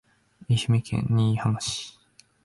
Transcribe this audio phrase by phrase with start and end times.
[0.49, 1.95] 愛媛県新居浜市